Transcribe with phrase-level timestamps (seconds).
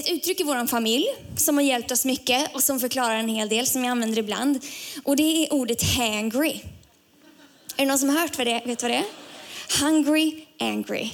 [0.00, 3.48] ett uttryck i vår familj som har hjälpt oss mycket och som förklarar en hel
[3.48, 4.64] del som jag använder ibland.
[5.04, 6.60] Och det är ordet hangry.
[7.76, 9.04] Är det någon som har hört vad det, vet vad det är?
[9.80, 11.10] Hungry, angry.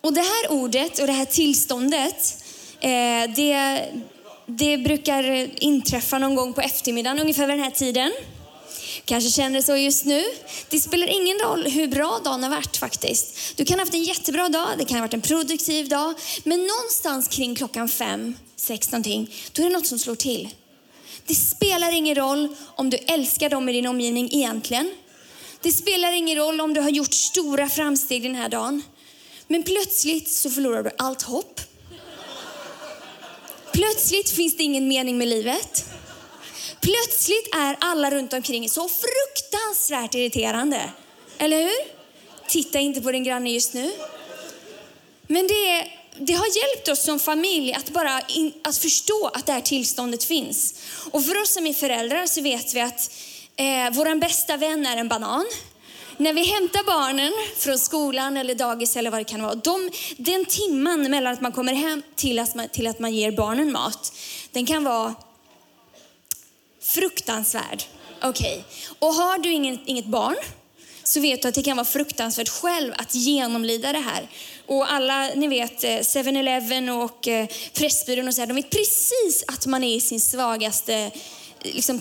[0.00, 2.44] Och det här ordet och det här tillståndet,
[2.80, 2.90] eh,
[3.36, 3.80] det,
[4.46, 8.12] det brukar inträffa någon gång på eftermiddagen, ungefär vid den här tiden.
[9.08, 10.24] Kanske känner så just nu.
[10.68, 13.56] Det spelar ingen roll hur bra dagen har varit faktiskt.
[13.56, 16.14] Du kan ha haft en jättebra dag, det kan ha varit en produktiv dag.
[16.44, 20.48] Men någonstans kring klockan fem, sex någonting, då är det något som slår till.
[21.26, 24.90] Det spelar ingen roll om du älskar dem i din omgivning egentligen.
[25.62, 28.82] Det spelar ingen roll om du har gjort stora framsteg den här dagen.
[29.46, 31.60] Men plötsligt så förlorar du allt hopp.
[33.72, 35.84] Plötsligt finns det ingen mening med livet.
[36.80, 40.90] Plötsligt är alla runt omkring så fruktansvärt irriterande.
[41.38, 41.98] Eller hur?
[42.48, 43.92] Titta inte på din granne just nu.
[45.26, 49.52] Men det, det har hjälpt oss som familj att bara in, att förstå att det
[49.52, 50.74] här tillståndet finns.
[51.10, 53.10] Och för oss som är föräldrar så vet vi att
[53.56, 55.46] eh, vår bästa vän är en banan.
[56.16, 60.44] När vi hämtar barnen från skolan eller dagis eller vad det kan vara, de, den
[60.44, 64.12] timman mellan att man kommer hem till att man, till att man ger barnen mat,
[64.52, 65.14] den kan vara
[66.88, 67.82] fruktansvärd.
[68.22, 68.64] Okej.
[68.98, 70.36] Och har du ingen, inget barn
[71.08, 74.28] så vet du att det kan vara fruktansvärt själv att genomlida det här.
[74.66, 79.44] Och alla, ni vet, eh, 7-Eleven och eh, Pressbyrån och så här, de vet precis
[79.46, 81.12] att man är i sin svagaste eh,
[81.62, 82.00] liksom,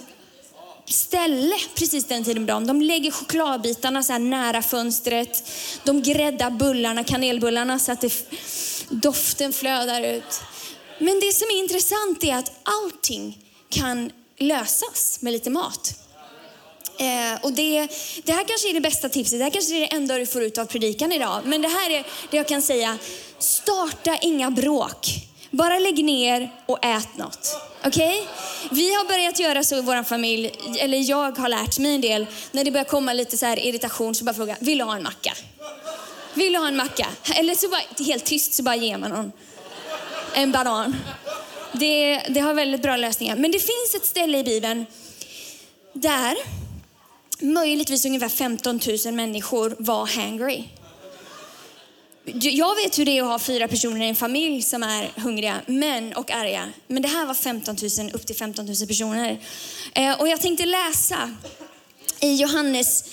[0.85, 2.67] ställe precis den tiden på dagen.
[2.67, 5.49] De lägger chokladbitarna så här nära fönstret.
[5.83, 8.31] De gräddar bullarna, kanelbullarna så att det,
[8.89, 10.41] doften flödar ut.
[10.99, 13.37] Men det som är intressant är att allting
[13.69, 15.93] kan lösas med lite mat.
[16.99, 17.87] Eh, och det,
[18.23, 20.43] det här kanske är det bästa tipset, det här kanske är det enda du får
[20.43, 21.41] ut av predikan idag.
[21.45, 22.97] Men det här är det jag kan säga,
[23.39, 25.07] starta inga bråk.
[25.51, 27.55] Bara lägg ner och ät något.
[27.85, 28.21] Okej?
[28.21, 28.77] Okay?
[28.77, 32.25] Vi har börjat göra så i vår familj, eller jag har lärt mig en del.
[32.51, 35.03] När det börjar komma lite så här irritation så bara fråga, vill du ha en
[35.03, 35.33] macka?
[36.33, 37.07] Vill du ha en macka?
[37.35, 39.31] Eller så bara helt tyst så bara ger man någon
[40.33, 40.95] en banan.
[41.71, 43.35] Det, det har väldigt bra lösningar.
[43.35, 44.85] Men det finns ett ställe i Bibeln
[45.93, 46.35] där
[47.39, 50.63] möjligtvis ungefär 15 000 människor var hangry.
[52.33, 55.61] Jag vet hur det är att ha fyra personer i en familj som är hungriga
[55.65, 56.69] men, och arga.
[56.87, 59.39] Men det här var 15 000, upp till 15 000 personer.
[59.95, 61.35] Eh, och jag tänkte läsa
[62.19, 63.03] i Johannes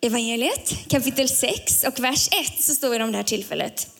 [0.00, 3.93] evangeliet kapitel 6 och vers 1 så står det om det här tillfället.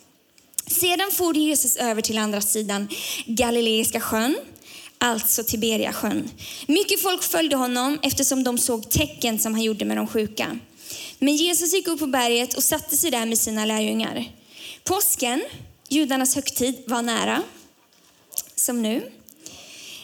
[0.67, 2.89] Sedan for Jesus över till andra sidan
[3.27, 4.37] Galileiska sjön,
[4.99, 6.31] alltså Tiberiasjön.
[6.67, 10.59] Mycket folk följde honom eftersom de såg tecken som han gjorde med de sjuka.
[11.19, 14.25] Men Jesus gick upp på berget och satte sig där med sina lärjungar.
[14.85, 15.43] Påsken,
[15.89, 17.43] judarnas högtid, var nära,
[18.55, 19.11] som nu.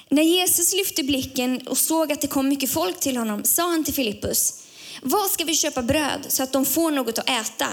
[0.09, 3.85] När Jesus lyfte blicken och såg att det kom mycket folk till honom sa han
[3.85, 4.63] till Filippus,
[5.03, 7.69] vad ska vi köpa bröd så att de får något att äta?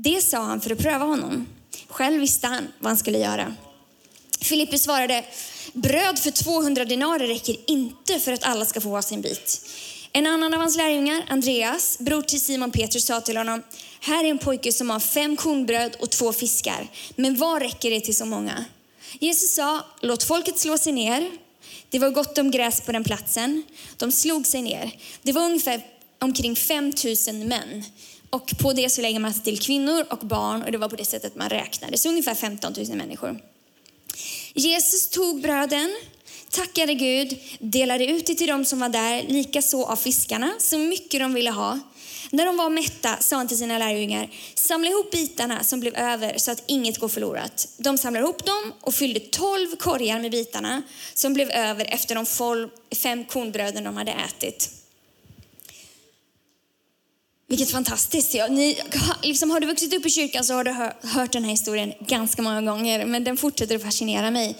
[0.00, 1.46] Det sa han för att pröva honom.
[1.88, 3.54] Själv visste han vad han skulle göra.
[4.40, 5.24] Filippus svarade,
[5.72, 9.68] bröd för 200 denarer räcker inte för att alla ska få sin bit.
[10.12, 13.62] En annan av hans lärjungar, Andreas, bror till Simon Petrus, sa till honom,
[14.00, 16.88] här är en pojke som har fem kornbröd och två fiskar.
[17.16, 18.64] Men vad räcker det till så många?
[19.18, 21.30] Jesus sa, låt folket slå sig ner.
[21.90, 23.62] Det var gott om gräs på den platsen.
[23.96, 24.90] De slog sig ner.
[25.22, 25.82] Det var ungefär
[26.18, 26.92] omkring 5
[27.28, 27.84] 000 män.
[28.30, 30.96] Och på det så lägger man alltså till kvinnor och barn och det var på
[30.96, 31.98] det sättet man räknade.
[31.98, 33.40] Så ungefär 15 000 människor.
[34.54, 35.96] Jesus tog bröden,
[36.50, 41.20] tackade Gud, delade ut det till dem som var där, likaså av fiskarna, så mycket
[41.20, 41.78] de ville ha.
[42.30, 46.38] När de var mätta sa han till sina lärjungar, samla ihop bitarna som blev över
[46.38, 47.68] så att inget går förlorat.
[47.76, 50.82] De samlade ihop dem och fyllde tolv korgar med bitarna
[51.14, 52.26] som blev över efter de
[52.96, 54.70] fem kornbröden de hade ätit.
[57.50, 58.34] Vilket fantastiskt.
[58.34, 58.78] Ja, ni,
[59.22, 60.70] liksom, har du vuxit upp i kyrkan så har du
[61.08, 64.56] hört den här historien ganska många gånger, men den fortsätter att fascinera mig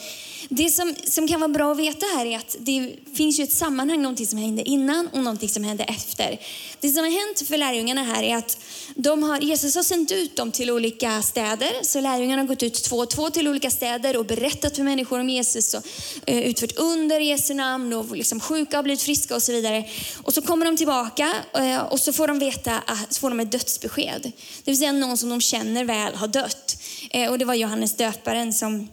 [0.49, 3.53] det som, som kan vara bra att veta här är att det finns ju ett
[3.53, 6.41] sammanhang, någonting som hände innan och någonting som hände efter.
[6.81, 8.59] Det som har hänt för lärjungarna här är att
[8.95, 11.73] de har, Jesus har sänt ut dem till olika städer.
[11.83, 15.21] Så lärjungarna har gått ut två och två till olika städer och berättat för människor
[15.21, 15.83] om Jesus och
[16.27, 19.85] eh, utfört under i Jesu namn och liksom sjuka har blivit friska och så vidare.
[20.23, 23.41] Och så kommer de tillbaka eh, och så får de veta, eh, så får de
[23.41, 24.23] ett dödsbesked.
[24.65, 26.79] Det vill säga någon som de känner väl har dött.
[27.11, 28.89] Eh, och det var Johannes döparen som,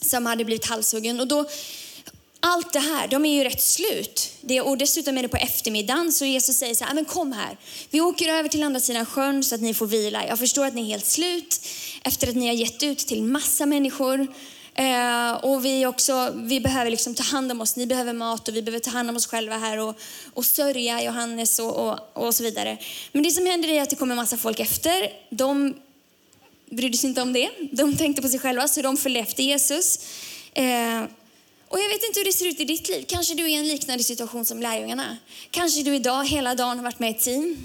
[0.00, 1.20] som hade blivit halshuggen.
[1.20, 1.44] Och då,
[2.40, 4.30] allt det här, de är ju rätt slut.
[4.40, 7.56] Det, och dessutom är det på eftermiddagen, så Jesus säger så här, men kom här.
[7.90, 10.26] Vi åker över till andra sidan sjön så att ni får vila.
[10.26, 11.60] Jag förstår att ni är helt slut
[12.04, 14.26] efter att ni har gett ut till massa människor.
[14.74, 17.76] Eh, och vi, också, vi behöver liksom ta hand om oss.
[17.76, 19.98] Ni behöver mat och vi behöver ta hand om oss själva här och,
[20.34, 22.78] och sörja Johannes och, och, och så vidare.
[23.12, 25.08] Men det som händer är att det kommer massa folk efter.
[25.30, 25.74] De
[26.70, 27.50] brydde sig inte om det.
[27.72, 29.98] De tänkte på sig själva, så de följde efter Jesus.
[30.52, 31.04] Eh,
[31.74, 33.04] och jag vet inte hur det ser ut i ditt liv.
[33.08, 35.16] Kanske du är i en liknande situation som lärjungarna.
[35.50, 37.56] Kanske du idag hela dagen har varit med i ett team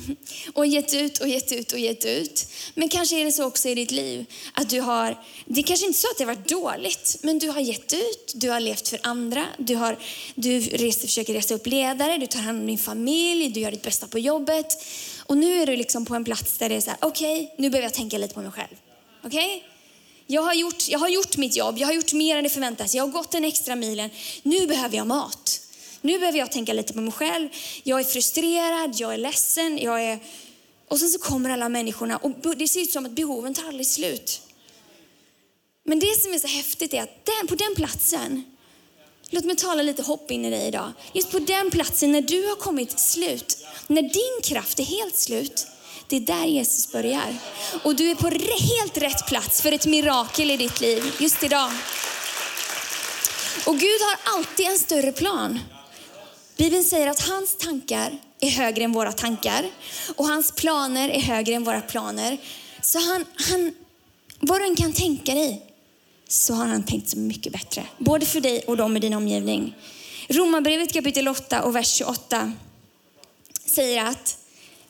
[0.54, 2.48] och gett ut och gett ut och gett ut.
[2.76, 5.86] Men kanske är det så också i ditt liv att du har, det är kanske
[5.86, 8.88] inte så att det har varit dåligt, men du har gett ut, du har levt
[8.88, 10.00] för andra, du, har,
[10.36, 13.84] du reser, försöker resa upp ledare, du tar hand om din familj, du gör ditt
[13.84, 14.86] bästa på jobbet.
[15.26, 17.56] Och nu är du liksom på en plats där det är så här, okej, okay,
[17.58, 18.76] nu behöver jag tänka lite på mig själv.
[19.24, 19.56] Okej?
[19.58, 19.70] Okay?
[20.28, 22.96] Jag, har gjort, jag har gjort mitt jobb, jag har gjort mer än det förväntas,
[22.96, 24.10] jag har gått den extra milen.
[24.44, 25.62] Nu behöver jag mat.
[26.02, 27.50] Nu behöver jag tänka lite på mig själv.
[27.84, 30.20] Jag är frustrerad, jag är ledsen, jag är...
[30.88, 33.88] Och sen så kommer alla människorna och det ser ut som att behoven tar aldrig
[33.88, 34.42] slut.
[35.84, 38.44] Men det som är så häftigt är att den, på den platsen,
[39.30, 40.92] låt mig tala lite hopp in i dig idag.
[41.14, 43.58] Just på den platsen när du har kommit slut,
[43.88, 45.68] när din kraft är helt slut,
[46.10, 47.38] det är där Jesus börjar.
[47.84, 51.72] Och du är på helt rätt plats för ett mirakel i ditt liv just idag.
[53.66, 55.60] Och Gud har alltid en större plan.
[56.58, 59.66] Bibeln säger att hans tankar är högre än våra tankar
[60.16, 62.38] och hans planer är högre än våra planer.
[62.82, 63.74] Så han, han
[64.40, 65.66] vad du än kan tänka dig
[66.28, 67.86] så har han tänkt så mycket bättre.
[67.98, 69.76] Både för dig och dem i din omgivning.
[70.30, 72.54] Romarbrevet kapitel 8 och vers 28
[73.66, 74.39] säger att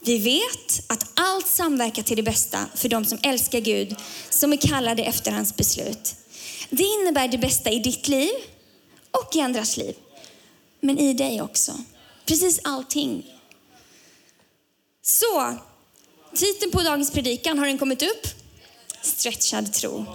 [0.01, 3.95] vi vet att allt samverkar till det bästa för de som älskar Gud,
[4.29, 6.15] som är kallade efter hans beslut.
[6.69, 8.31] Det innebär det bästa i ditt liv
[9.11, 9.95] och i andras liv.
[10.79, 11.83] Men i dig också.
[12.25, 13.25] Precis allting.
[15.01, 15.57] Så,
[16.35, 18.27] titeln på dagens predikan, har den kommit upp?
[19.01, 20.05] Stretchad tro.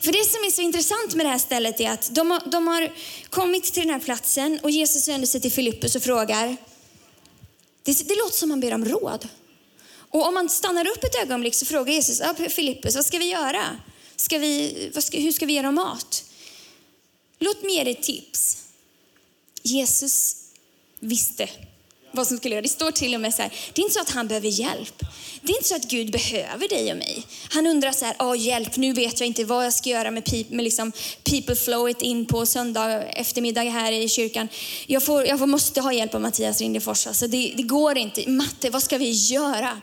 [0.00, 2.66] För det som är så intressant med det här stället är att de har, de
[2.66, 2.92] har
[3.30, 6.56] kommit till den här platsen och Jesus vänder sig till Filippus och frågar,
[7.82, 9.28] det, det låter som man ber om råd.
[9.92, 13.30] Och om man stannar upp ett ögonblick så frågar Jesus, ah, Filippus, vad ska vi
[13.30, 13.62] göra?
[14.16, 16.24] Ska vi, ska, hur ska vi ge dem mat?
[17.38, 18.64] Låt mig ge dig ett tips.
[19.62, 20.36] Jesus
[21.00, 21.48] visste
[22.12, 22.62] vad som skulle göra.
[22.62, 25.02] Det står till och med så här, det är inte så att han behöver hjälp.
[25.42, 27.26] Det är inte så att Gud behöver dig och mig.
[27.50, 30.24] Han undrar så här, oh, hjälp, nu vet jag inte vad jag ska göra med,
[30.24, 30.92] people med liksom
[31.24, 34.48] people flowet in på söndag eftermiddag här i kyrkan.
[34.86, 37.06] Jag, får, jag får, måste ha hjälp av Mattias Rindefors.
[37.06, 38.30] Alltså det, det går inte.
[38.30, 39.80] Matte, vad ska vi göra?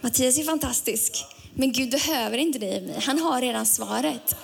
[0.00, 1.24] Mattias är fantastisk,
[1.54, 3.00] men Gud behöver inte dig och mig.
[3.02, 4.36] Han har redan svaret.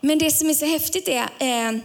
[0.00, 1.80] Men det som är så häftigt är eh,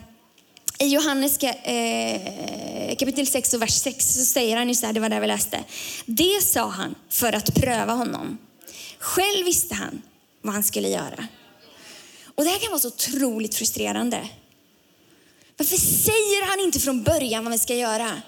[0.80, 5.00] i Johannes eh, kapitel 6 och vers 6 så säger han ju så här, det
[5.00, 5.64] var där vi läste.
[6.06, 8.38] Det sa han för att pröva honom.
[9.00, 10.02] Själv visste han
[10.42, 11.28] vad han skulle göra.
[12.36, 14.30] Och det här kan vara så otroligt frustrerande.
[15.58, 18.22] Varför säger han inte från början vad vi ska göra?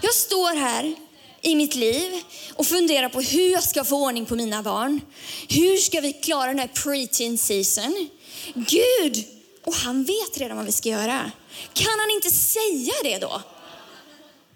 [0.00, 0.94] Jag står här
[1.40, 2.22] i mitt liv
[2.54, 5.00] och funderar på hur jag ska få ordning på mina barn.
[5.48, 8.08] Hur ska vi klara den här pre-teen season?
[8.54, 9.24] Gud,
[9.64, 11.30] och han vet redan vad vi ska göra.
[11.72, 13.42] Kan han inte säga det då?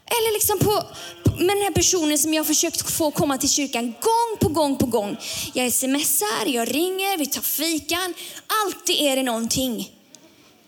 [0.06, 0.82] Eller liksom på,
[1.38, 4.78] med den här personen som jag har försökt få komma till kyrkan gång på gång
[4.78, 5.16] på gång.
[5.52, 8.14] Jag smsar, jag ringer, vi tar fikan.
[8.64, 9.92] Alltid är det någonting.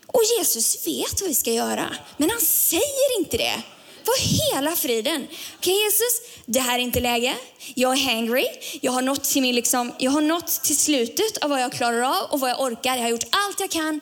[0.07, 3.63] Och Jesus vet vad vi ska göra, men han säger inte det.
[4.05, 5.27] Vad hela friden?
[5.31, 7.35] Okej okay, Jesus, det här är inte läge.
[7.75, 8.45] Jag är hangry.
[8.81, 12.03] Jag har, nått till min liksom, jag har nått till slutet av vad jag klarar
[12.03, 12.97] av och vad jag orkar.
[12.97, 14.01] Jag har gjort allt jag kan.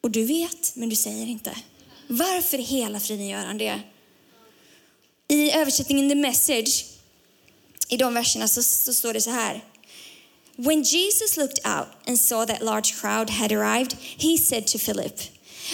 [0.00, 1.56] Och du vet, men du säger inte.
[2.08, 3.80] Varför i hela friden gör han det?
[5.28, 6.84] I översättningen The Message,
[7.88, 9.64] i de verserna så, så står det så här.
[10.56, 15.20] When Jesus looked out and saw that large crowd had arrived, he said to Philip,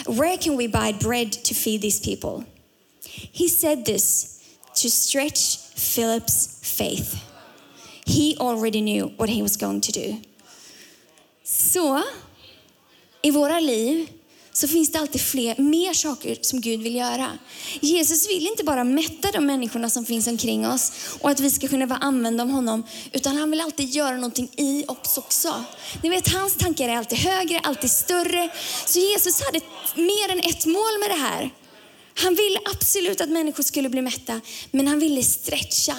[0.06, 2.44] Where can we buy bread to feed these people?
[3.32, 4.40] He said this
[4.74, 7.16] to stretch Philip's faith.
[8.04, 10.20] He already knew what he was going to do.
[11.44, 12.02] Så
[13.22, 14.08] i våra liv
[14.56, 17.38] så finns det alltid fler, mer saker som Gud vill göra.
[17.80, 21.68] Jesus vill inte bara mätta de människorna som finns omkring oss och att vi ska
[21.68, 25.64] kunna vara använda om honom, utan han vill alltid göra någonting i oss också.
[26.02, 28.50] Ni vet, hans tankar är alltid högre, alltid större.
[28.86, 29.60] Så Jesus hade
[29.94, 31.50] mer än ett mål med det här.
[32.14, 35.94] Han ville absolut att människor skulle bli mätta, men han ville stretcha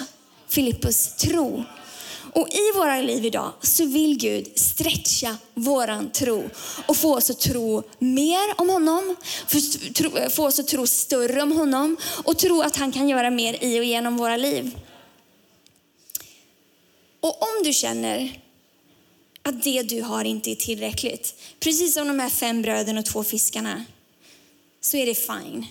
[0.48, 1.64] Filippus tro.
[2.34, 6.50] Och i våra liv idag så vill Gud stretcha våran tro
[6.86, 9.16] och få oss att tro mer om honom,
[10.30, 13.80] få oss att tro större om honom och tro att han kan göra mer i
[13.80, 14.78] och genom våra liv.
[17.20, 18.40] Och om du känner
[19.42, 23.24] att det du har inte är tillräckligt, precis som de här fem bröden och två
[23.24, 23.84] fiskarna,
[24.80, 25.66] så är det fine.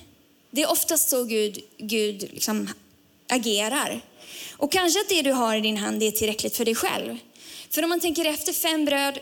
[0.52, 2.70] Det är oftast så Gud, Gud liksom
[3.30, 4.02] agerar.
[4.52, 7.18] Och kanske att det du har i din hand är tillräckligt för dig själv.
[7.70, 9.20] För om man tänker efter, fem bröd,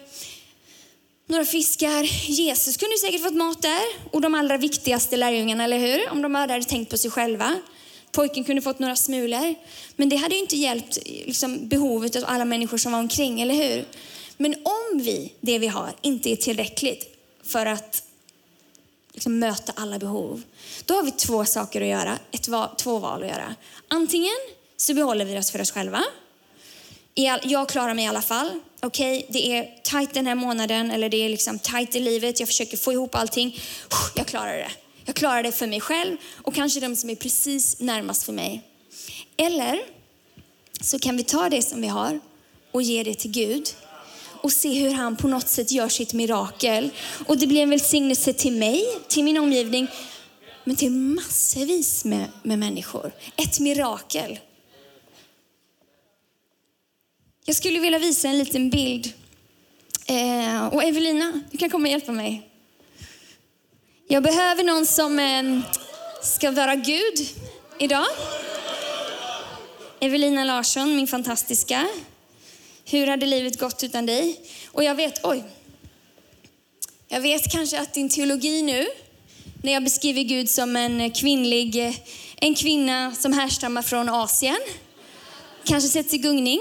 [1.27, 2.03] några fiskar.
[2.29, 3.83] Jesus kunde säkert fått mat där.
[4.11, 6.09] Och de allra viktigaste lärjungarna, eller hur?
[6.11, 7.55] Om de bara hade tänkt på sig själva.
[8.11, 9.55] Pojken kunde fått några smulor.
[9.95, 13.53] Men det hade ju inte hjälpt liksom, behovet av alla människor som var omkring, eller
[13.53, 13.85] hur?
[14.37, 18.03] Men om vi, det vi har, inte är tillräckligt för att
[19.15, 20.43] liksom, möta alla behov,
[20.85, 23.55] då har vi två saker att göra, ett, två val att göra.
[23.87, 24.35] Antingen
[24.77, 26.03] så behåller vi oss för oss själva.
[27.43, 28.59] Jag klarar mig i alla fall.
[28.81, 32.39] Okej, okay, det är tight den här månaden eller det är liksom tight i livet.
[32.39, 33.59] Jag försöker få ihop allting.
[34.15, 34.71] Jag klarar det.
[35.05, 38.61] Jag klarar det för mig själv och kanske de som är precis närmast för mig.
[39.37, 39.79] Eller
[40.81, 42.19] så kan vi ta det som vi har
[42.71, 43.69] och ge det till Gud
[44.45, 46.89] och se hur han på något sätt gör sitt mirakel.
[47.25, 49.87] Och det blir en välsignelse till mig, till min omgivning,
[50.63, 53.11] men till massvis med, med människor.
[53.35, 54.39] Ett mirakel.
[57.45, 59.13] Jag skulle vilja visa en liten bild.
[60.05, 62.49] Eh, och Evelina, du kan komma och hjälpa mig.
[64.07, 65.59] Jag behöver någon som eh,
[66.23, 67.29] ska vara Gud
[67.79, 68.07] idag.
[69.99, 71.87] Evelina Larsson, min fantastiska.
[72.87, 74.41] Hur hade livet gått utan dig?
[74.71, 75.43] Och jag vet, oj.
[77.07, 78.87] Jag vet kanske att din teologi nu,
[79.63, 82.03] när jag beskriver Gud som en kvinnlig,
[82.35, 84.57] en kvinna som härstammar från Asien,
[85.63, 86.59] kanske sätts i gungning.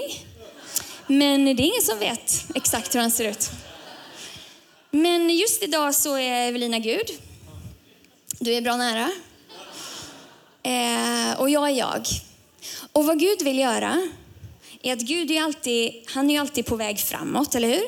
[1.07, 3.49] Men det är ingen som vet exakt hur han ser ut.
[4.91, 7.07] Men just idag så är Evelina Gud.
[8.39, 9.11] Du är bra nära.
[10.63, 12.07] Eh, och jag är jag.
[12.91, 14.09] Och vad Gud vill göra
[14.85, 17.83] är att Gud är alltid, han är alltid på väg framåt, eller hur?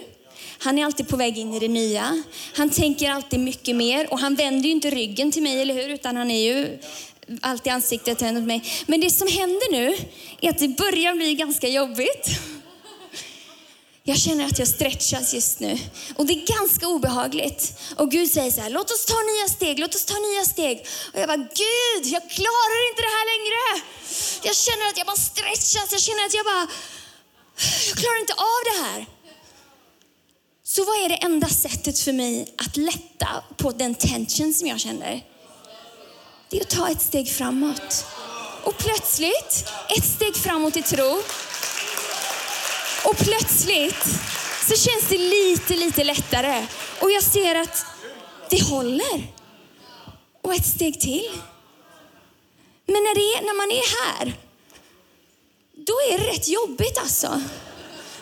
[0.60, 2.24] Han är alltid på väg in i det nya.
[2.54, 5.90] Han tänker alltid mycket mer och han vänder ju inte ryggen till mig, eller hur?
[5.90, 6.80] Utan han är ju
[7.42, 8.64] alltid ansiktet mot mig.
[8.88, 9.98] Men det som händer nu
[10.42, 12.30] är att det börjar bli ganska jobbigt.
[14.10, 15.80] Jag känner att jag stretchas just nu.
[16.16, 17.74] Och det är ganska obehagligt.
[17.96, 20.88] Och Gud säger så här, låt oss ta nya steg, låt oss ta nya steg.
[21.14, 23.84] Och jag bara, Gud, jag klarar inte det här längre.
[24.44, 26.68] Jag känner att jag bara stretchas, jag känner att jag bara,
[27.88, 29.06] jag klarar inte av det här.
[30.64, 34.80] Så vad är det enda sättet för mig att lätta på den tension som jag
[34.80, 35.26] känner?
[36.50, 38.06] Det är att ta ett steg framåt.
[38.64, 41.22] Och plötsligt, ett steg framåt i tro,
[43.08, 44.04] och plötsligt
[44.70, 46.66] så känns det lite, lite lättare.
[47.00, 47.86] Och jag ser att
[48.50, 49.34] det håller.
[50.42, 51.30] Och ett steg till.
[52.86, 54.34] Men när, det är, när man är här,
[55.90, 57.42] då är det rätt jobbigt alltså.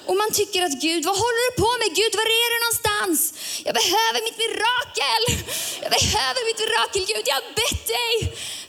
[0.05, 1.89] Och man tycker att Gud, vad håller du på med?
[1.99, 3.19] Gud, var är du någonstans?
[3.65, 5.21] Jag behöver mitt mirakel.
[5.83, 7.23] Jag behöver mitt mirakel, Gud.
[7.31, 8.13] Jag har bett dig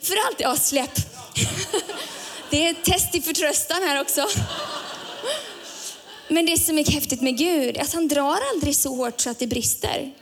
[0.03, 0.41] för allt.
[0.41, 0.97] Ja, släpp.
[2.51, 4.29] Det är ett test i förtröstan här också.
[6.29, 9.31] Men det som är häftigt med Gud är att han drar aldrig så hårt så
[9.31, 10.13] att det brister.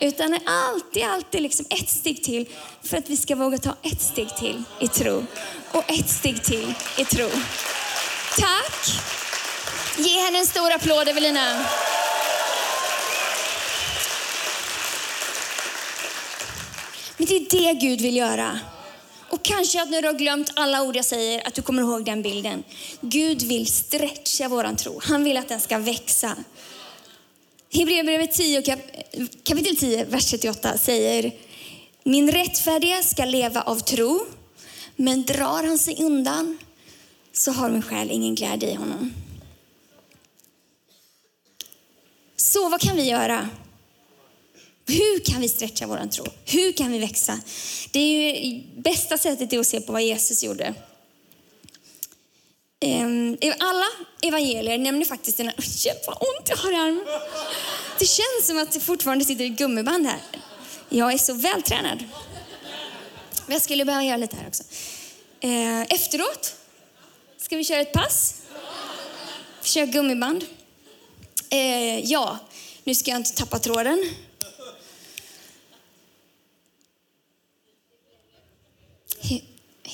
[0.00, 2.48] Utan är alltid, alltid liksom ett steg till
[2.82, 5.26] för att vi ska våga ta ett steg till i tro.
[5.72, 7.28] Och ett steg till i tro.
[8.38, 9.00] Tack!
[9.98, 11.64] Ge henne en stor applåd Evelina.
[17.16, 18.60] Men det är det Gud vill göra.
[19.30, 22.04] Och kanske att när du har glömt alla ord jag säger, att du kommer ihåg
[22.04, 22.64] den bilden.
[23.00, 25.00] Gud vill stretcha våran tro.
[25.02, 26.36] Han vill att den ska växa.
[27.72, 28.80] Hebreerbrevet 10, kap
[29.42, 31.32] kapitel 10, vers 38 säger,
[32.04, 34.26] min rättfärdiga ska leva av tro,
[34.96, 36.58] men drar han sig undan
[37.32, 39.14] så har min själ ingen glädje i honom.
[42.36, 43.48] Så vad kan vi göra?
[44.86, 46.24] Hur kan vi stretcha vår tro?
[46.44, 47.40] Hur kan vi växa?
[47.90, 50.74] Det är ju bästa sättet är att se på vad Jesus gjorde.
[52.80, 53.86] Ehm, alla
[54.22, 55.54] evangelier nämner faktiskt den här...
[55.86, 57.04] Hjälp vad ont jag har i armen.
[57.98, 60.20] Det känns som att det fortfarande sitter ett gummiband här.
[60.88, 62.04] Jag är så vältränad.
[63.46, 64.62] Men jag skulle behöva göra lite här också.
[65.40, 66.54] Ehm, efteråt
[67.38, 68.34] ska vi köra ett pass.
[69.62, 70.44] Köra gummiband.
[71.50, 72.38] Ehm, ja,
[72.84, 74.10] nu ska jag inte tappa tråden.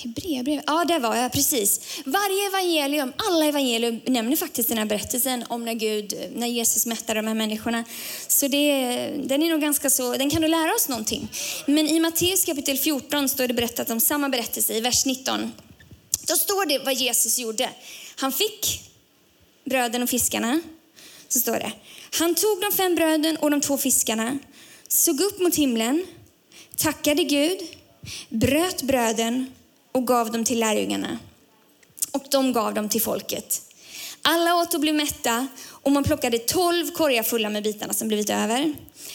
[0.03, 1.81] Hebreerbrevet, ja där var jag precis.
[2.05, 7.21] Varje evangelium, alla evangelium nämner faktiskt den här berättelsen om när Gud, när Jesus mättade
[7.21, 7.85] de här människorna.
[8.29, 8.77] Så det,
[9.25, 11.29] den är nog ganska så, den kan du lära oss någonting.
[11.67, 15.53] Men i Matteus kapitel 14 står det berättat om samma berättelse i vers 19.
[16.29, 17.71] Då står det vad Jesus gjorde.
[18.17, 18.91] Han fick
[19.65, 20.61] bröden och fiskarna,
[21.29, 21.73] så står det.
[22.19, 24.39] Han tog de fem bröden och de två fiskarna,
[24.89, 26.07] såg upp mot himlen,
[26.77, 27.59] tackade Gud,
[28.29, 29.53] bröt bröden
[29.93, 31.19] och gav dem till lärjungarna.
[32.13, 33.63] Och de gav dem till folket.
[34.23, 38.31] Alla åt och blev mätta och man plockade tolv korgar fulla med bitarna som blivit
[38.31, 38.75] över.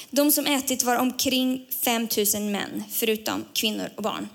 [0.09, 4.29] De som ätit var omkring 5000 män, förutom kvinnor och barn.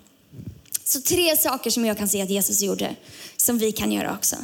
[0.85, 2.97] Så tre saker som jag kan se att Jesus gjorde,
[3.37, 4.37] som vi kan göra också.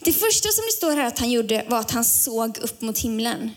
[0.00, 2.98] Det första som det står här att han gjorde var att han såg upp mot
[2.98, 3.50] himlen.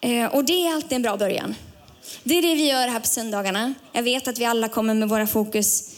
[0.00, 1.54] Eh, och det är alltid en bra början.
[2.24, 3.74] Det är det vi gör här på söndagarna.
[3.92, 5.89] Jag vet att vi alla kommer med våra fokus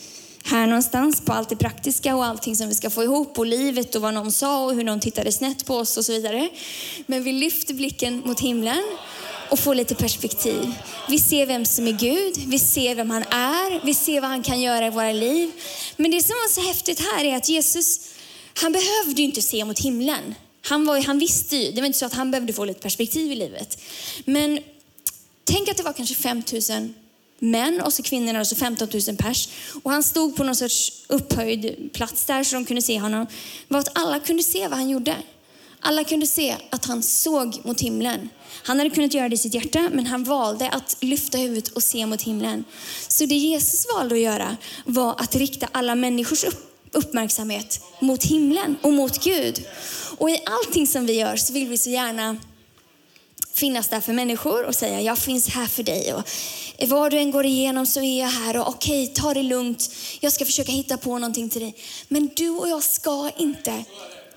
[0.44, 3.94] här någonstans på allt det praktiska och allting som vi ska få ihop och livet
[3.94, 6.48] och vad någon sa och hur någon tittade snett på oss och så vidare.
[7.06, 8.82] Men vi lyfter blicken mot himlen
[9.50, 10.72] och får lite perspektiv.
[11.08, 14.42] Vi ser vem som är Gud, vi ser vem han är, vi ser vad han
[14.42, 15.50] kan göra i våra liv.
[15.96, 18.00] Men det som var så häftigt här är att Jesus,
[18.54, 20.34] han behövde ju inte se mot himlen.
[20.64, 23.32] Han, var, han visste ju, det var inte så att han behövde få lite perspektiv
[23.32, 23.82] i livet.
[24.24, 24.60] Men
[25.44, 26.94] tänk att det var kanske 5000
[27.42, 29.48] män och så kvinnorna och 15 000 pers.
[29.82, 33.26] Och han stod på någon sorts upphöjd plats där så de kunde se honom.
[33.68, 35.16] var att alla kunde se vad han gjorde.
[35.80, 38.28] Alla kunde se att han såg mot himlen.
[38.62, 41.82] Han hade kunnat göra det i sitt hjärta, men han valde att lyfta huvudet och
[41.82, 42.64] se mot himlen.
[43.08, 46.44] Så det Jesus valde att göra var att rikta alla människors
[46.92, 49.64] uppmärksamhet mot himlen och mot Gud.
[50.18, 52.36] Och i allting som vi gör så vill vi så gärna
[53.54, 56.14] finnas där för människor och säga jag finns här för dig.
[56.14, 56.28] Och
[56.88, 59.94] vad du än går igenom så är jag här och okej, okay, ta det lugnt.
[60.20, 61.74] Jag ska försöka hitta på någonting till dig.
[62.08, 63.84] Men du och jag ska inte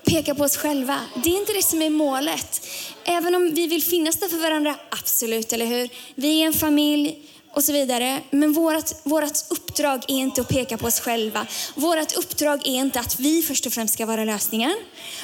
[0.06, 1.00] peka på oss själva.
[1.24, 2.66] Det är inte det som är målet.
[3.04, 5.88] Även om vi vill finnas där för varandra, absolut, eller hur?
[6.14, 7.18] Vi är en familj
[7.56, 8.20] och så vidare.
[8.30, 11.46] Men vårt, vårt uppdrag är inte att peka på oss själva.
[11.74, 14.76] Vårt uppdrag är inte att vi först och främst ska vara lösningen.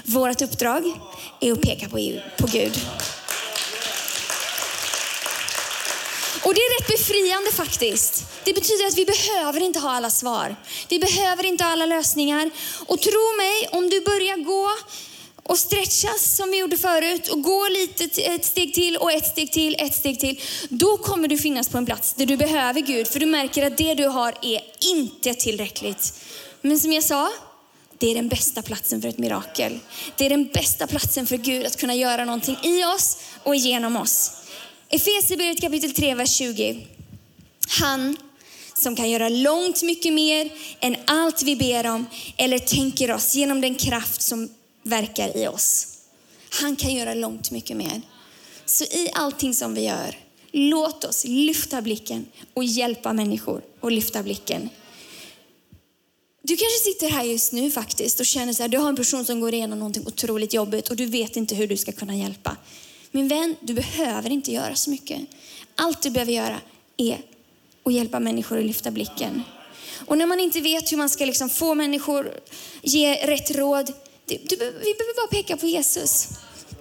[0.04, 0.92] Vårt uppdrag
[1.40, 2.80] är att peka på, på Gud.
[6.44, 8.24] Och det är rätt befriande faktiskt.
[8.44, 10.56] Det betyder att vi behöver inte ha alla svar.
[10.88, 12.50] Vi behöver inte ha alla lösningar.
[12.86, 14.70] Och tro mig, om du börjar gå
[15.42, 19.52] och stretchas som vi gjorde förut och gå lite ett steg till och ett steg
[19.52, 20.40] till, ett steg till.
[20.68, 23.76] Då kommer du finnas på en plats där du behöver Gud för du märker att
[23.76, 26.14] det du har är inte tillräckligt.
[26.60, 27.30] Men som jag sa,
[27.98, 29.78] det är den bästa platsen för ett mirakel.
[30.16, 33.96] Det är den bästa platsen för Gud att kunna göra någonting i oss och genom
[33.96, 34.41] oss.
[34.94, 36.86] Efesierbrevet kapitel 3, vers 20.
[37.68, 38.16] Han
[38.74, 40.50] som kan göra långt mycket mer
[40.80, 44.48] än allt vi ber om eller tänker oss genom den kraft som
[44.82, 45.98] verkar i oss.
[46.60, 48.02] Han kan göra långt mycket mer.
[48.64, 50.18] Så i allting som vi gör,
[50.50, 54.68] låt oss lyfta blicken och hjälpa människor att lyfta blicken.
[56.42, 59.24] Du kanske sitter här just nu faktiskt och känner så här, du har en person
[59.24, 62.56] som går igenom någonting otroligt jobbigt och du vet inte hur du ska kunna hjälpa.
[63.14, 65.20] Min vän, du behöver inte göra så mycket.
[65.76, 66.60] Allt du behöver göra
[66.96, 67.22] är
[67.84, 69.42] att hjälpa människor att lyfta blicken.
[70.06, 72.40] Och när man inte vet hur man ska liksom få människor
[72.82, 73.92] ge rätt råd,
[74.26, 76.28] du, du, vi behöver bara peka på Jesus.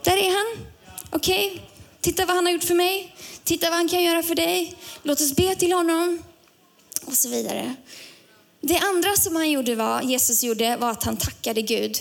[0.03, 0.65] Där är han.
[1.09, 1.59] Okej, okay.
[2.01, 3.15] titta vad han har gjort för mig.
[3.43, 4.75] Titta vad han kan göra för dig.
[5.03, 6.23] Låt oss be till honom.
[7.05, 7.75] Och så vidare.
[8.61, 11.97] Det andra som han gjorde var, Jesus gjorde var att han tackade Gud.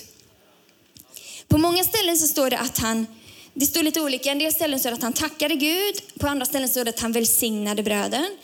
[1.49, 3.07] På många ställen så står det att han
[3.55, 4.31] det står lite olika.
[4.31, 7.01] En del ställen står det att han tackade Gud, på andra ställen står det att
[7.01, 8.39] han välsignade bröden.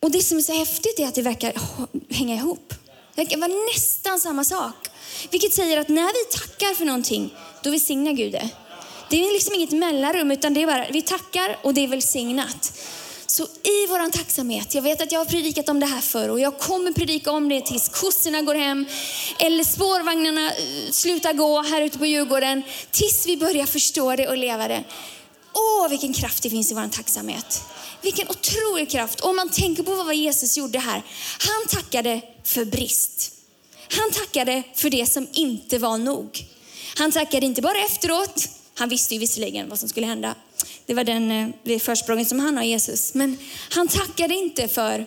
[0.00, 1.52] Och det som är så häftigt är att det verkar
[2.14, 2.74] hänga ihop.
[3.14, 4.88] Det verkar vara nästan samma sak.
[5.30, 7.30] Vilket säger att när vi tackar för någonting,
[7.62, 8.48] då välsignar Gud det.
[9.10, 12.72] Det är liksom inget mellanrum, utan det är bara, vi tackar och det är välsignat.
[13.38, 16.40] Så i vår tacksamhet, jag vet att jag har predikat om det här förr och
[16.40, 18.86] jag kommer predika om det tills kossorna går hem
[19.38, 22.62] eller spårvagnarna eh, slutar gå här ute på Djurgården.
[22.90, 24.84] Tills vi börjar förstå det och leva det.
[25.52, 27.62] Åh, vilken kraft det finns i vår tacksamhet.
[28.02, 29.20] Vilken otrolig kraft.
[29.20, 31.02] Om man tänker på vad Jesus gjorde här.
[31.38, 33.32] Han tackade för brist.
[33.90, 36.46] Han tackade för det som inte var nog.
[36.96, 40.34] Han tackade inte bara efteråt, Han visste ju visserligen vad som skulle hända.
[40.86, 43.14] Det var den, eh, det försprången som han har Jesus.
[43.14, 43.38] Men
[43.70, 45.06] han tackade inte för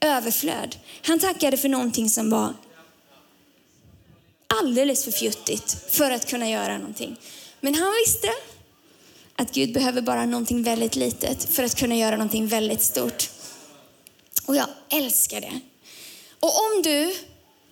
[0.00, 0.76] överflöd.
[1.02, 2.54] Han tackade för någonting som var
[4.46, 7.16] alldeles för fjuttigt för att kunna göra någonting.
[7.60, 8.28] Men han visste
[9.36, 13.30] att Gud behöver bara någonting väldigt litet för att kunna göra någonting väldigt stort.
[14.46, 15.60] Och jag älskar det.
[16.40, 17.14] Och om du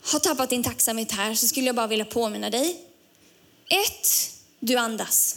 [0.03, 2.77] har tappat din tacksamhet här så skulle jag bara vilja påminna dig.
[3.69, 5.37] Ett, du andas.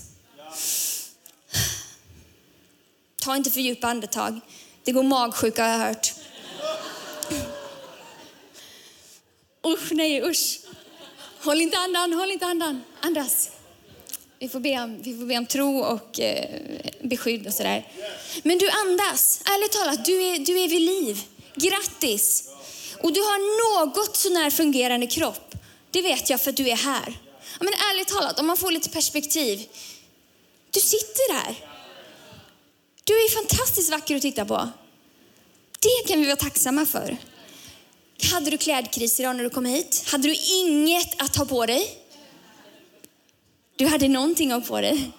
[3.27, 4.39] Ta inte för djupa andetag.
[4.83, 6.13] Det går magsjuka har jag hört.
[9.67, 10.59] Usch, nej usch.
[11.39, 12.83] Håll inte andan, håll inte andan.
[13.01, 13.49] Andas.
[14.39, 16.61] Vi får be om, vi får be om tro och eh,
[17.01, 17.87] beskydd och sådär.
[18.43, 19.41] Men du andas.
[19.45, 21.21] Ärligt talat, du är, du är vid liv.
[21.55, 22.49] Grattis!
[23.01, 23.39] Och du har
[23.85, 25.55] något sånär fungerande kropp.
[25.91, 27.19] Det vet jag för att du är här.
[27.59, 29.67] Men ärligt talat, om man får lite perspektiv.
[30.71, 31.55] Du sitter här.
[33.07, 34.69] Du är fantastiskt vacker att titta på.
[35.79, 37.17] Det kan vi vara tacksamma för.
[38.31, 40.03] Hade du klädkris idag när du kom hit?
[40.07, 41.97] Hade du inget att ha på dig?
[43.75, 45.11] Du hade någonting att ha på dig.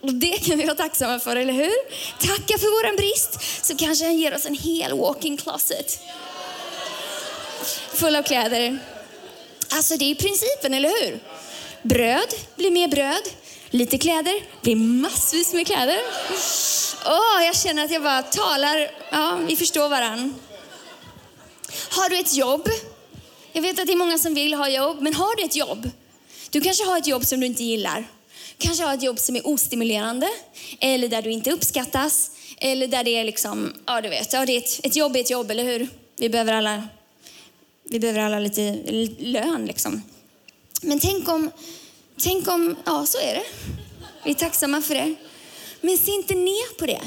[0.00, 1.74] Och det kan vi vara tacksamma för, eller hur?
[2.18, 5.98] Tacka för våran brist, så kanske han ger oss en hel walk-in closet.
[7.94, 8.78] Full av kläder.
[9.68, 11.20] Alltså det är principen, eller hur?
[11.82, 13.22] Bröd blir mer bröd.
[13.70, 15.98] Lite kläder det är massvis med kläder.
[17.06, 20.34] Åh, oh, jag känner att jag bara talar, ja, vi förstår varann.
[21.90, 22.68] Har du ett jobb?
[23.52, 25.90] Jag vet att det är många som vill ha jobb, men har du ett jobb?
[26.50, 28.04] Du kanske har ett jobb som du inte gillar.
[28.58, 30.28] kanske har ett jobb som är ostimulerande,
[30.80, 34.52] eller där du inte uppskattas, eller där det är liksom, ja du vet, ja, det
[34.52, 35.88] är ett, ett jobb är ett jobb, eller hur?
[36.16, 36.88] Vi behöver alla,
[37.84, 38.78] vi behöver alla lite
[39.18, 40.02] lön liksom.
[40.82, 41.50] Men tänk om,
[42.18, 43.44] tänk om, ja så är det.
[44.24, 45.14] Vi är tacksamma för det.
[45.80, 47.02] Men se inte ner på det.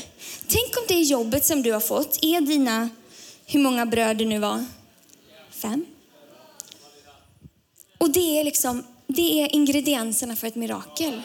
[0.47, 2.89] Tänk om det jobbet som du har fått är dina
[3.45, 4.65] hur många bröd det nu var?
[5.50, 5.86] Fem?
[7.97, 11.21] Och det är liksom, det är ingredienserna för ett mirakel.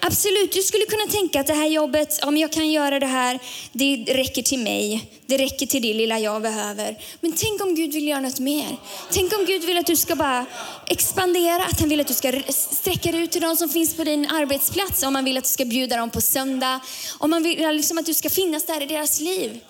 [0.00, 3.38] Absolut, du skulle kunna tänka att det här jobbet, om jag kan göra det här,
[3.72, 5.10] det räcker till mig.
[5.26, 6.98] Det räcker till det lilla jag behöver.
[7.20, 8.76] Men tänk om Gud vill göra något mer.
[9.10, 10.46] Tänk om Gud vill att du ska bara
[10.86, 14.04] expandera, att han vill att du ska sträcka dig ut till de som finns på
[14.04, 15.02] din arbetsplats.
[15.02, 16.80] Om han vill att du ska bjuda dem på söndag.
[17.18, 19.60] Om han vill liksom att du ska finnas där i deras liv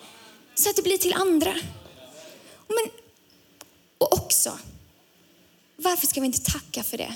[0.54, 1.54] så att det blir till andra.
[2.68, 2.90] Men,
[3.98, 4.58] och också,
[5.76, 7.14] varför ska vi inte tacka för det?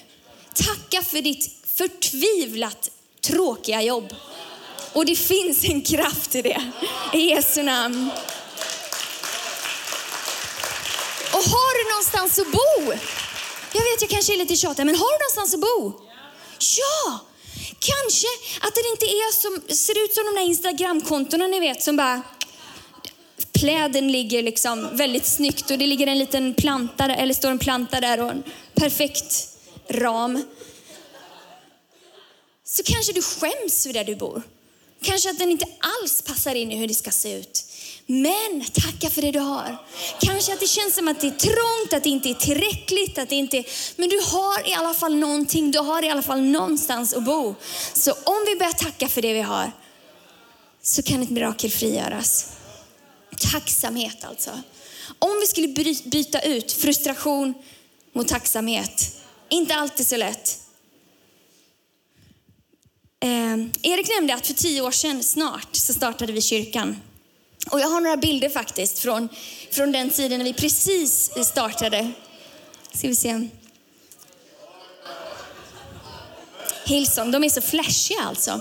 [0.55, 2.91] Tacka för ditt förtvivlat
[3.27, 4.15] tråkiga jobb.
[4.93, 6.63] Och det finns en kraft i det.
[7.13, 8.11] I Jesu namn.
[11.33, 12.93] Och har du någonstans att bo?
[13.73, 15.93] Jag vet, jag kanske är lite tjatig, men har du någonstans att bo?
[16.79, 17.19] Ja!
[17.79, 18.27] Kanske
[18.61, 22.23] att det inte är som, ser ut som de där Instagramkontona ni vet som bara
[23.53, 28.01] pläden ligger liksom väldigt snyggt och det ligger en liten planta, eller står en planta
[28.01, 28.43] där och en
[28.75, 29.49] perfekt
[29.89, 30.45] ram.
[32.73, 34.43] Så kanske du skäms för där du bor.
[35.03, 37.65] Kanske att den inte alls passar in i hur det ska se ut.
[38.07, 39.77] Men tacka för det du har.
[40.21, 43.29] Kanske att det känns som att det är trångt, att det inte är tillräckligt, att
[43.29, 43.65] det inte
[43.97, 47.55] Men du har i alla fall någonting, du har i alla fall någonstans att bo.
[47.95, 49.73] Så om vi börjar tacka för det vi har,
[50.83, 52.47] så kan ett mirakel frigöras.
[53.53, 54.51] Tacksamhet alltså.
[55.19, 55.69] Om vi skulle
[56.05, 57.55] byta ut frustration
[58.13, 59.17] mot tacksamhet,
[59.49, 60.62] inte alltid så lätt.
[63.23, 66.97] Eh, Erik nämnde att för tio år sedan snart så startade vi kyrkan.
[67.71, 69.29] Och jag har några bilder faktiskt från,
[69.71, 72.13] från den tiden när vi precis startade.
[72.93, 73.49] Ska vi se.
[76.85, 78.61] Hillsong, de är så flashiga alltså.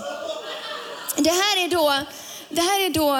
[1.16, 2.06] Det här är då
[2.48, 3.12] det här är då,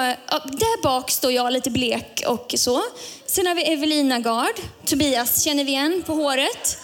[0.57, 2.81] där bak står jag lite blek och så.
[3.25, 6.77] Sen har vi Evelina Gard, Tobias känner vi igen på håret.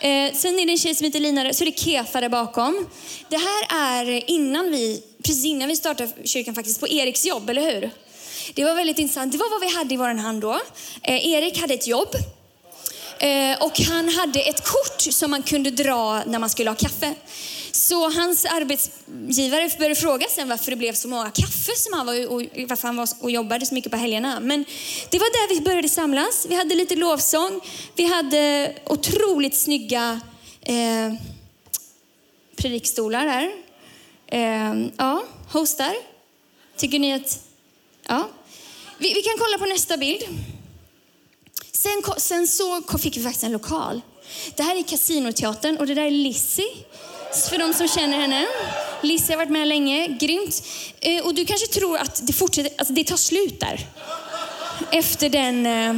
[0.00, 2.86] Eh, sen är det en tjej som heter Lina, så är det Kefa där bakom.
[3.28, 3.66] Det här
[4.04, 7.90] är innan vi, precis innan vi startade kyrkan faktiskt, på Eriks jobb, eller hur?
[8.54, 9.32] Det var väldigt intressant.
[9.32, 10.60] Det var vad vi hade i vår hand då.
[11.02, 12.14] Eh, Erik hade ett jobb.
[13.18, 17.14] Eh, och han hade ett kort som man kunde dra när man skulle ha kaffe.
[17.72, 22.26] Så hans arbetsgivare började fråga sen varför det blev så många kaffe som han var
[22.26, 24.40] och varför han var och jobbade så mycket på helgerna.
[24.40, 24.64] Men
[25.10, 26.46] det var där vi började samlas.
[26.48, 27.60] Vi hade lite lovsång.
[27.96, 30.20] Vi hade otroligt snygga
[30.60, 31.14] eh,
[32.56, 33.50] predikstolar här.
[34.26, 35.94] Eh, ja, hostar.
[36.76, 37.40] Tycker ni att...
[38.08, 38.28] Ja.
[38.98, 40.22] Vi, vi kan kolla på nästa bild.
[41.72, 44.00] Sen, sen så fick vi faktiskt en lokal.
[44.56, 46.66] Det här är Casinoteatern och det där är Lizzie
[47.32, 48.46] för de som känner henne.
[49.02, 50.62] Lizzie har varit med länge, grymt.
[51.00, 53.86] Eh, och du kanske tror att det fortsätter, alltså det tar slut där.
[54.92, 55.94] Efter den, eh,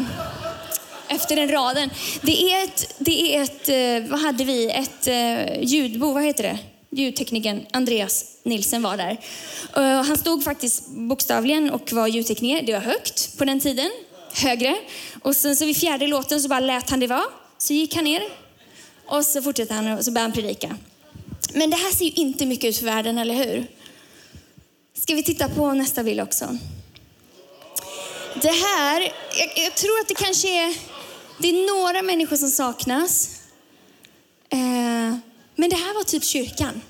[1.08, 1.90] efter den raden.
[2.22, 6.42] Det är ett, det är ett eh, vad hade vi, ett eh, ljudbo, vad heter
[6.42, 6.58] det?
[6.90, 9.20] Ljudteknikern Andreas Nilsen var där.
[9.76, 12.66] Eh, han stod faktiskt bokstavligen och var ljudtekniker.
[12.66, 13.90] Det var högt på den tiden,
[14.34, 14.76] högre.
[15.22, 17.24] Och sen så vid fjärde låten så bara lät han det vara.
[17.58, 18.22] Så gick han ner
[19.06, 20.76] och så fortsatte han och så började han predika.
[21.54, 23.66] Men det här ser ju inte mycket ut för världen, eller hur?
[24.94, 26.58] Ska vi titta på nästa bild också?
[28.42, 29.00] Det här,
[29.38, 30.76] jag, jag tror att det kanske är,
[31.38, 33.40] det är några människor som saknas.
[34.48, 35.16] Eh,
[35.56, 36.82] men det här var typ kyrkan.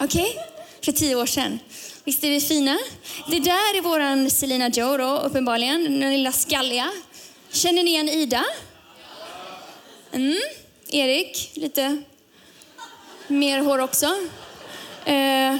[0.00, 0.22] Okej?
[0.22, 0.42] Okay?
[0.84, 1.58] För tio år sedan.
[2.04, 2.78] Visst är vi fina?
[3.30, 6.00] Det där är våran Selina Joe då, uppenbarligen.
[6.00, 6.92] Den lilla skalliga.
[7.50, 8.44] Känner ni igen Ida?
[10.12, 10.38] Mm.
[10.88, 12.02] Erik, lite
[13.28, 14.06] mer hår också.
[15.04, 15.56] Eh,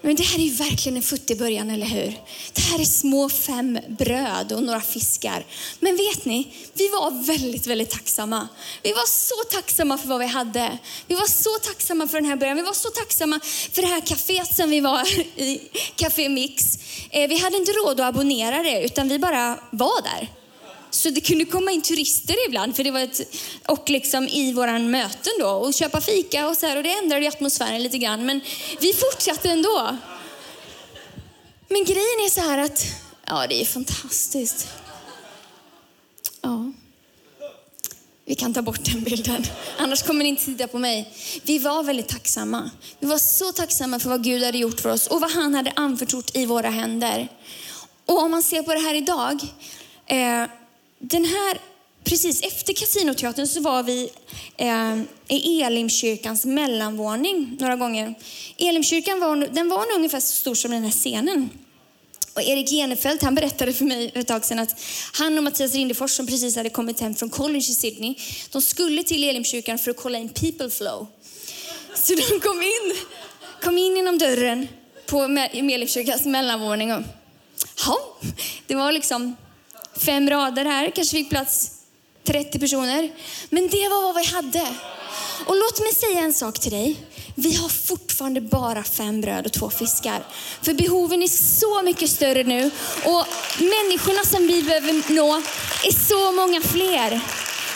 [0.00, 2.20] men det här är ju verkligen en futtig början, eller hur?
[2.52, 5.46] Det här är små fem bröd och några fiskar.
[5.80, 8.48] Men vet ni, vi var väldigt, väldigt tacksamma.
[8.82, 10.78] Vi var så tacksamma för vad vi hade.
[11.06, 12.56] Vi var så tacksamma för den här början.
[12.56, 13.40] Vi var så tacksamma
[13.72, 15.08] för det här kaféet som vi var
[15.40, 15.60] i,
[15.96, 16.78] Café Mix.
[17.10, 20.37] Eh, vi hade inte råd att abonnera det, utan vi bara var där.
[20.90, 23.20] Så det kunde komma in turister ibland, för det var ett,
[23.66, 27.28] och liksom i våra möten då, och köpa fika och så här, och det ändrade
[27.28, 28.26] atmosfären lite grann.
[28.26, 28.40] Men
[28.80, 29.96] vi fortsatte ändå.
[31.68, 32.84] Men grejen är så här att,
[33.26, 34.68] ja det är fantastiskt.
[36.40, 36.72] Ja.
[38.24, 39.44] Vi kan ta bort den bilden,
[39.78, 41.14] annars kommer ni inte titta på mig.
[41.42, 42.70] Vi var väldigt tacksamma.
[42.98, 45.72] Vi var så tacksamma för vad Gud hade gjort för oss och vad han hade
[45.76, 47.28] anförtrott i våra händer.
[48.06, 49.40] Och om man ser på det här idag,
[50.06, 50.44] eh,
[50.98, 51.58] den här,
[52.04, 54.10] precis efter Casinoteatern så var vi
[54.56, 58.14] eh, i Elimkyrkans mellanvåning några gånger.
[58.56, 61.50] Elimkyrkan var, den var ungefär så stor som den här scenen.
[62.34, 64.80] Och Erik Genefelt han berättade för mig ett tag sedan att
[65.12, 68.14] han och Mattias Rindefors som precis hade kommit hem från college i Sydney,
[68.50, 71.06] de skulle till Elimkyrkan för att kolla in people flow.
[71.94, 72.94] Så de kom in,
[73.62, 74.68] kom in genom dörren
[75.06, 77.02] på Elimkyrkans mellanvåning och
[77.86, 77.98] ja,
[78.66, 79.36] det var liksom
[79.98, 81.70] fem rader här, kanske fick plats
[82.24, 83.12] 30 personer.
[83.50, 84.74] Men det var vad vi hade.
[85.46, 86.96] Och låt mig säga en sak till dig.
[87.34, 90.22] Vi har fortfarande bara fem bröd och två fiskar.
[90.62, 92.70] För behoven är så mycket större nu
[93.04, 93.26] och
[93.58, 95.34] människorna som vi behöver nå
[95.84, 97.20] är så många fler.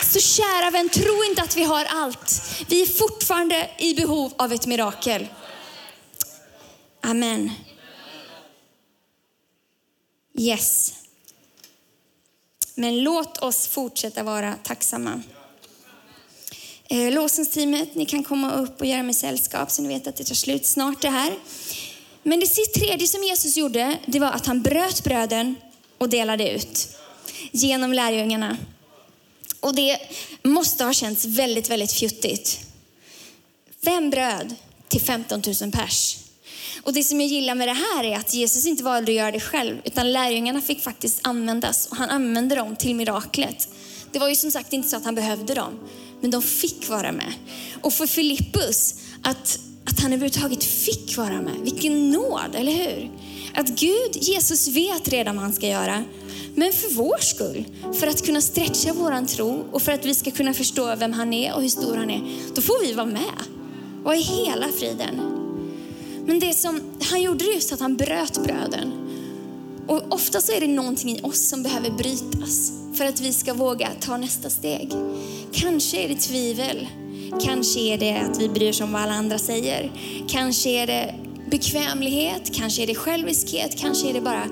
[0.03, 2.41] Så kära vän, tro inte att vi har allt.
[2.67, 5.27] Vi är fortfarande i behov av ett mirakel.
[7.01, 7.51] Amen.
[10.37, 11.02] Yes.
[12.75, 15.21] Men låt oss fortsätta vara tacksamma.
[16.87, 20.15] Eh, låsningsteamet, Låsensteamet, ni kan komma upp och göra mig sällskap så ni vet att
[20.15, 21.33] det tar slut snart det här.
[22.23, 25.55] Men det tredje som Jesus gjorde, det var att han bröt bröden
[25.97, 26.97] och delade ut
[27.51, 28.57] genom lärjungarna.
[29.59, 29.99] Och det
[30.43, 32.59] måste ha känts väldigt, väldigt fjuttigt.
[33.83, 34.55] Fem bröd
[34.87, 36.17] till 15 000 pers.
[36.81, 39.31] Och det som jag gillar med det här är att Jesus inte valde att göra
[39.31, 43.67] det själv, utan lärjungarna fick faktiskt användas och han använde dem till miraklet.
[44.11, 45.79] Det var ju som sagt inte så att han behövde dem,
[46.21, 47.33] men de fick vara med.
[47.81, 53.11] Och för Filippus, att, att han överhuvudtaget fick vara med, vilken nåd, eller hur?
[53.55, 56.03] Att Gud, Jesus vet redan vad han ska göra.
[56.55, 57.65] Men för vår skull,
[57.99, 61.33] för att kunna stretcha våran tro och för att vi ska kunna förstå vem han
[61.33, 62.21] är och hur stor han är,
[62.55, 63.43] då får vi vara med.
[64.03, 65.42] Vad är hela friden?
[66.25, 68.91] Men det som han gjorde just att han bröt bröden.
[69.87, 73.53] Och ofta så är det någonting i oss som behöver brytas för att vi ska
[73.53, 74.91] våga ta nästa steg.
[75.51, 76.87] Kanske är det tvivel.
[77.41, 79.91] Kanske är det att vi bryr oss om vad alla andra säger.
[80.27, 81.15] Kanske är det
[81.51, 84.43] bekvämlighet, kanske är det själviskhet, kanske är det bara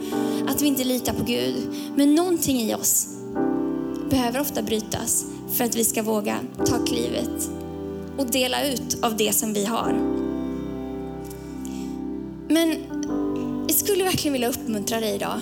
[0.47, 1.55] att vi inte litar på Gud.
[1.95, 3.07] Men någonting i oss
[4.09, 7.49] behöver ofta brytas för att vi ska våga ta klivet
[8.17, 10.10] och dela ut av det som vi har.
[12.51, 12.77] Men
[13.67, 15.39] jag skulle verkligen vilja uppmuntra dig idag.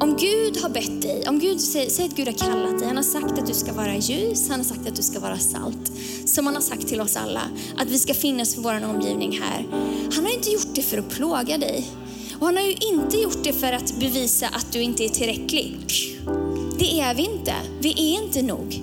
[0.00, 3.04] Om Gud har bett dig, om Gud säger att Gud har kallat dig, han har
[3.04, 5.92] sagt att du ska vara ljus, han har sagt att du ska vara salt.
[6.26, 7.42] Som han har sagt till oss alla,
[7.76, 9.66] att vi ska finnas för vår omgivning här.
[10.14, 11.90] Han har inte gjort det för att plåga dig.
[12.38, 15.78] Och han har ju inte gjort det för att bevisa att du inte är tillräcklig.
[16.78, 17.54] Det är vi inte.
[17.80, 18.82] Vi är inte nog.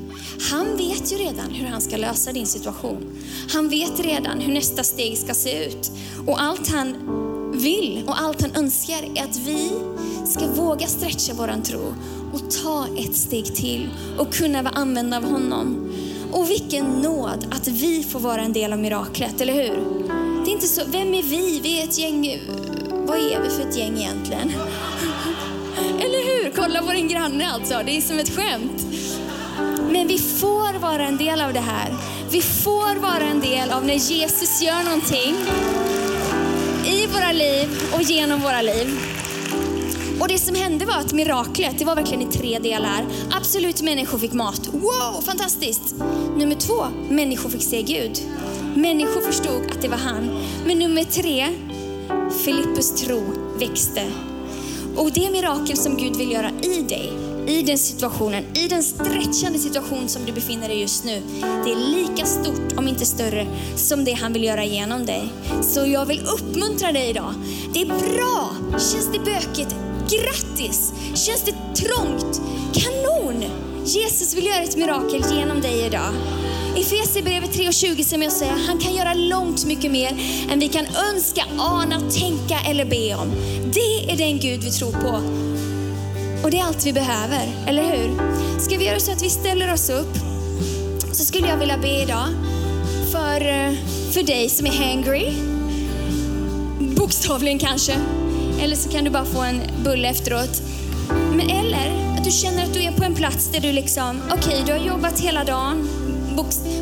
[0.51, 3.21] Han vet ju redan hur han ska lösa din situation.
[3.53, 5.91] Han vet redan hur nästa steg ska se ut.
[6.27, 6.95] Och allt han
[7.63, 9.71] vill och allt han önskar är att vi
[10.25, 11.93] ska våga stretcha våran tro
[12.33, 15.93] och ta ett steg till och kunna vara använda av honom.
[16.31, 19.83] Och vilken nåd att vi får vara en del av miraklet, eller hur?
[20.45, 21.59] Det är inte så, vem är vi?
[21.59, 22.39] Vi är ett gäng,
[23.07, 24.51] vad är vi för ett gäng egentligen?
[25.99, 26.51] Eller hur?
[26.55, 28.85] Kolla på din granne alltså, det är som ett skämt.
[29.91, 31.95] Men vi får vara en del av det här.
[32.31, 35.35] Vi får vara en del av när Jesus gör någonting
[37.13, 38.99] våra liv och genom våra liv.
[40.19, 43.05] Och det som hände var att miraklet, det var verkligen i tre delar.
[43.31, 44.69] Absolut, människor fick mat.
[44.73, 45.95] Wow, fantastiskt!
[46.37, 48.19] Nummer två, människor fick se Gud.
[48.75, 50.43] Människor förstod att det var han.
[50.65, 51.47] Men nummer tre,
[52.45, 53.23] Filippus tro
[53.59, 54.11] växte.
[54.95, 59.59] Och det mirakel som Gud vill göra i dig, i den situationen, i den stretchande
[59.59, 61.21] situation som du befinner dig just nu.
[61.63, 65.29] Det är lika stort, om inte större, som det han vill göra genom dig.
[65.61, 67.33] Så jag vill uppmuntra dig idag.
[67.73, 68.49] Det är bra!
[68.71, 69.75] Känns det bökigt?
[70.09, 70.93] Grattis!
[71.15, 72.41] Känns det trångt?
[72.73, 73.43] Kanon!
[73.85, 76.13] Jesus vill göra ett mirakel genom dig idag.
[76.77, 80.09] I Fesebrevet 3.20 som jag säger, han kan göra långt mycket mer
[80.51, 83.31] än vi kan önska, ana, tänka eller be om.
[83.73, 85.21] Det är den Gud vi tror på.
[86.43, 88.11] Och det är allt vi behöver, eller hur?
[88.59, 90.17] Ska vi göra så att vi ställer oss upp?
[91.11, 92.27] Så skulle jag vilja be idag
[93.11, 93.39] för,
[94.11, 95.33] för dig som är hangry.
[96.79, 97.93] Bokstavligen kanske.
[98.61, 100.61] Eller så kan du bara få en bulle efteråt.
[101.09, 104.37] Men eller att du känner att du är på en plats där du liksom, okej
[104.37, 105.89] okay, du har jobbat hela dagen,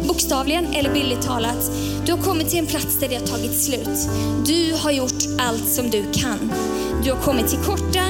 [0.08, 1.71] bokstavligen eller bildligt talat.
[2.06, 4.10] Du har kommit till en plats där det har tagit slut.
[4.45, 6.52] Du har gjort allt som du kan.
[7.04, 8.06] Du har kommit till korta,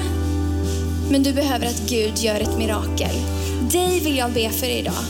[1.12, 3.16] men du behöver att Gud gör ett mirakel.
[3.72, 5.04] Dig vill jag be för idag.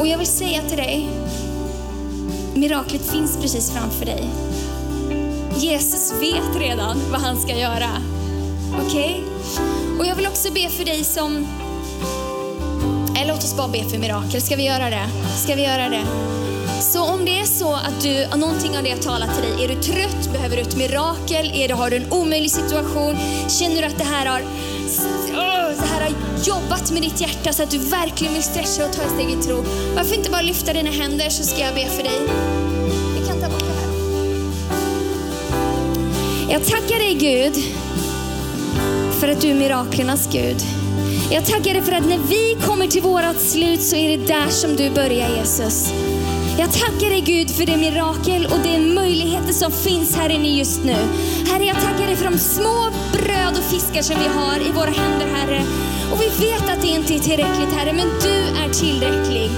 [0.00, 1.08] Och jag vill säga till dig,
[2.54, 4.24] miraklet finns precis framför dig.
[5.56, 7.88] Jesus vet redan vad han ska göra.
[8.86, 9.22] Okej?
[9.22, 9.98] Okay?
[9.98, 11.46] Och jag vill också be för dig som...
[13.16, 14.42] Eller låt oss bara be för mirakel.
[14.42, 15.08] Ska vi göra det?
[15.36, 16.04] Ska vi göra det?
[16.80, 19.68] Så om det är så att du, någonting av det jag talat till dig, är
[19.68, 23.16] du trött, behöver du ett mirakel, är det, har du en omöjlig situation,
[23.48, 24.42] känner du att det här har
[26.44, 29.36] jobbat med ditt hjärta så att du verkligen vill stretcha och ta ett steg i
[29.42, 29.64] tro.
[29.96, 32.20] Varför inte bara lyfta dina händer så ska jag be för dig.
[33.20, 33.86] Vi kan ta bort det här.
[36.52, 37.54] Jag tackar dig Gud
[39.20, 40.56] för att du är miraklernas Gud.
[41.30, 44.48] Jag tackar dig för att när vi kommer till vårat slut så är det där
[44.48, 45.92] som du börjar Jesus.
[46.58, 50.84] Jag tackar dig Gud för det mirakel och de möjligheter som finns här inne just
[50.84, 50.96] nu.
[51.50, 54.90] Herre, jag tackar dig för de små bröd och fiskar som vi har i våra
[54.90, 55.62] händer, Herre.
[56.12, 59.50] Och vi vet att det inte är tillräckligt, Herre, men du är tillräcklig.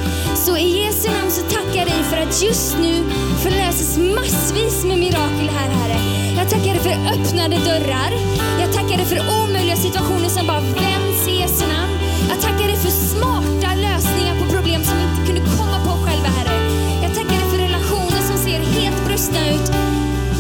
[0.45, 2.95] Så i Jesu namn så tackar jag dig för att just nu
[3.43, 5.99] förlöses massvis med mirakel här, Herre.
[6.39, 8.13] Jag tackar dig för öppnade dörrar.
[8.61, 11.95] Jag tackar dig för omöjliga situationer som bara vänds i Jesu namn.
[12.31, 16.29] Jag tackar dig för smarta lösningar på problem som vi inte kunde komma på själva,
[16.39, 16.57] Herre.
[17.03, 19.69] Jag tackar dig för relationer som ser helt brustna ut,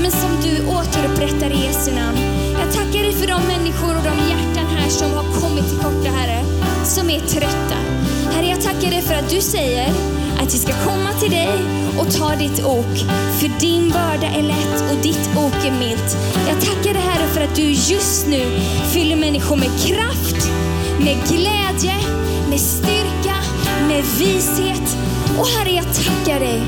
[0.02, 2.18] men som du återupprättar i Jesu namn.
[2.60, 6.10] Jag tackar dig för de människor och de hjärtan här som har kommit till korta,
[6.10, 6.44] Herre,
[6.84, 7.78] som är trötta.
[8.32, 9.88] Herre, jag tackar dig för att du säger
[10.38, 11.48] att vi ska komma till dig
[11.98, 12.98] och ta ditt ok.
[13.40, 16.16] För din börda är lätt och ditt ok är milt.
[16.48, 18.60] Jag tackar dig Herre för att du just nu
[18.92, 20.48] fyller människor med kraft,
[20.98, 21.94] med glädje,
[22.50, 23.36] med styrka,
[23.88, 24.96] med vishet.
[25.38, 26.62] Och Herre, jag tackar dig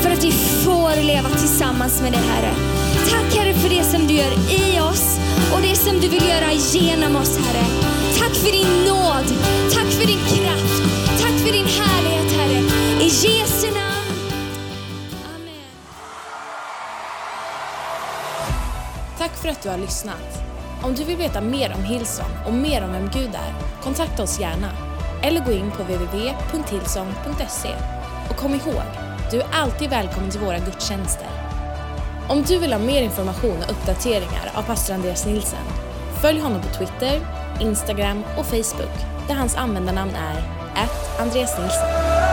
[0.00, 2.79] för att vi får leva tillsammans med dig Herre.
[3.08, 5.18] Tack Herre för det som du gör i oss
[5.54, 7.64] och det som du vill göra genom oss Herre.
[8.18, 9.26] Tack för din nåd,
[9.74, 10.82] tack för din kraft,
[11.20, 12.60] tack för din härlighet Herre.
[13.00, 14.22] I Jesu namn.
[15.34, 15.70] Amen.
[19.18, 20.42] Tack för att du har lyssnat.
[20.82, 24.40] Om du vill veta mer om Hillsong och mer om vem Gud är, kontakta oss
[24.40, 24.70] gärna.
[25.22, 27.74] Eller gå in på www.hillsong.se.
[28.30, 28.82] Och kom ihåg,
[29.30, 31.39] du är alltid välkommen till våra gudstjänster.
[32.30, 35.64] Om du vill ha mer information och uppdateringar av pastor Andreas Nilsen,
[36.22, 37.20] följ honom på Twitter,
[37.60, 38.96] Instagram och Facebook
[39.28, 40.44] där hans användarnamn är
[41.22, 42.29] Andreas Nilsen.